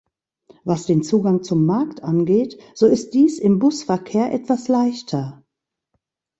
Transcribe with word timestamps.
Was 0.63 0.87
den 0.87 1.03
Zugang 1.03 1.43
zum 1.43 1.67
Markt 1.67 2.01
angeht, 2.01 2.57
so 2.73 2.87
ist 2.87 3.13
dies 3.13 3.37
im 3.37 3.59
Busverkehr 3.59 4.33
etwas 4.33 4.67
leichter. 4.67 5.43